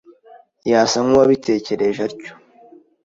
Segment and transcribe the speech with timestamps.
[0.71, 2.33] Yasa nkuwabitekereje atyo.